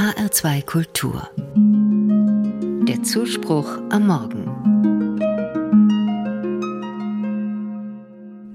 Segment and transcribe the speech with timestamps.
[0.00, 1.28] HR2 Kultur.
[2.88, 4.46] Der Zuspruch am Morgen.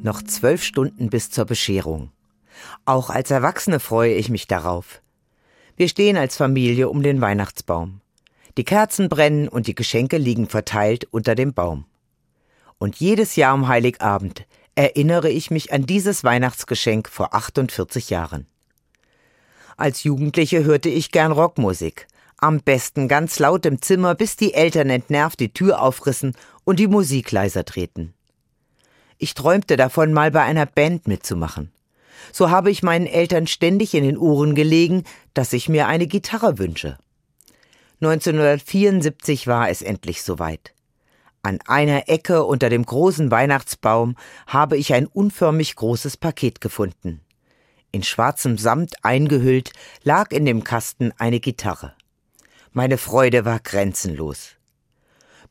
[0.01, 2.09] Noch zwölf Stunden bis zur Bescherung.
[2.85, 5.03] Auch als Erwachsene freue ich mich darauf.
[5.77, 8.01] Wir stehen als Familie um den Weihnachtsbaum.
[8.57, 11.85] Die Kerzen brennen und die Geschenke liegen verteilt unter dem Baum.
[12.79, 18.47] Und jedes Jahr um Heiligabend erinnere ich mich an dieses Weihnachtsgeschenk vor 48 Jahren.
[19.77, 22.07] Als Jugendliche hörte ich gern Rockmusik.
[22.37, 26.87] Am besten ganz laut im Zimmer, bis die Eltern entnervt die Tür aufrissen und die
[26.87, 28.13] Musik leiser drehten.
[29.17, 31.71] Ich träumte davon, mal bei einer Band mitzumachen.
[32.31, 35.03] So habe ich meinen Eltern ständig in den Ohren gelegen,
[35.33, 36.97] dass ich mir eine Gitarre wünsche.
[38.01, 40.73] 1974 war es endlich soweit.
[41.43, 44.15] An einer Ecke unter dem großen Weihnachtsbaum
[44.47, 47.21] habe ich ein unförmig großes Paket gefunden.
[47.95, 49.71] In schwarzem Samt eingehüllt
[50.03, 51.93] lag in dem Kasten eine Gitarre.
[52.73, 54.57] Meine Freude war grenzenlos.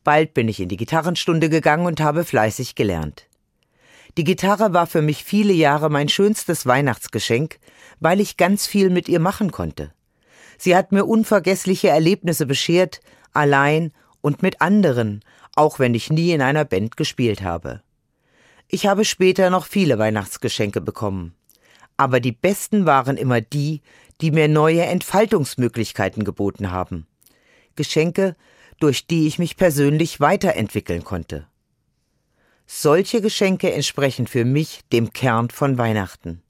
[0.03, 3.25] Bald bin ich in die Gitarrenstunde gegangen und habe fleißig gelernt.
[4.15, 7.57] Die Gitarre war für mich viele Jahre mein schönstes Weihnachtsgeschenk,
[7.99, 9.91] weil ich ganz viel mit ihr machen konnte.
[10.59, 12.99] Sie hat mir unvergessliche Erlebnisse beschert,
[13.33, 15.21] allein und mit anderen,
[15.55, 17.81] auch wenn ich nie in einer Band gespielt habe.
[18.67, 21.33] Ich habe später noch viele Weihnachtsgeschenke bekommen.
[21.97, 23.81] Aber die besten waren immer die,
[24.21, 27.07] die mir neue Entfaltungsmöglichkeiten geboten haben.
[27.75, 28.35] Geschenke,
[28.79, 31.47] durch die ich mich persönlich weiterentwickeln konnte.
[32.67, 36.41] Solche Geschenke entsprechen für mich dem Kern von Weihnachten.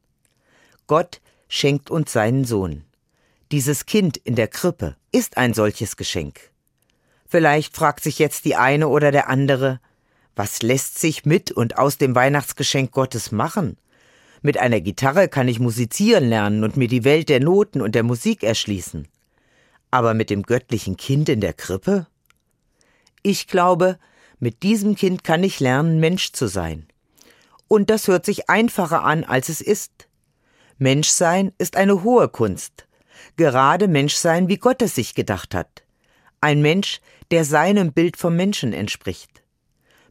[0.88, 2.84] Gott schenkt uns seinen Sohn.
[3.52, 6.52] Dieses Kind in der Krippe ist ein solches Geschenk.
[7.28, 9.80] Vielleicht fragt sich jetzt die eine oder der andere,
[10.36, 13.78] was lässt sich mit und aus dem Weihnachtsgeschenk Gottes machen?
[14.46, 18.04] Mit einer Gitarre kann ich musizieren lernen und mir die Welt der Noten und der
[18.04, 19.08] Musik erschließen.
[19.90, 22.06] Aber mit dem göttlichen Kind in der Krippe?
[23.24, 23.98] Ich glaube,
[24.38, 26.86] mit diesem Kind kann ich lernen, Mensch zu sein.
[27.68, 30.09] Und das hört sich einfacher an, als es ist.
[30.78, 32.88] Menschsein ist eine hohe Kunst.
[33.38, 35.81] Gerade Menschsein, wie Gott es sich gedacht hat.
[36.40, 39.42] Ein Mensch, der seinem Bild vom Menschen entspricht.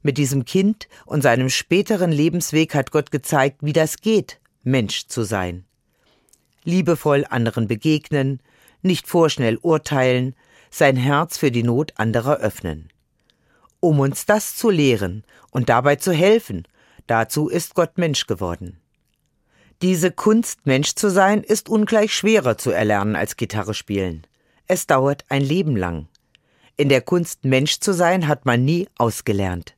[0.05, 5.23] Mit diesem Kind und seinem späteren Lebensweg hat Gott gezeigt, wie das geht, Mensch zu
[5.23, 5.65] sein.
[6.63, 8.41] Liebevoll anderen begegnen,
[8.83, 10.37] nicht vorschnell urteilen,
[10.71, 12.91] sein Herz für die Not anderer öffnen.
[13.81, 16.69] Um uns das zu lehren und dabei zu helfen,
[17.07, 18.79] dazu ist Gott Mensch geworden.
[19.81, 24.27] Diese Kunst, Mensch zu sein, ist ungleich schwerer zu erlernen als Gitarre spielen.
[24.67, 26.09] Es dauert ein Leben lang.
[26.77, 29.75] In der Kunst Mensch zu sein hat man nie ausgelernt.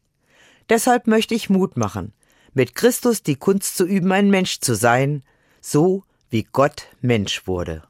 [0.68, 2.12] Deshalb möchte ich Mut machen,
[2.54, 5.22] mit Christus die Kunst zu üben, ein Mensch zu sein,
[5.60, 7.82] so wie Gott Mensch wurde.